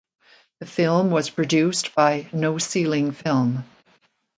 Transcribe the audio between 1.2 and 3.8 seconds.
produced by No Ceiling Film.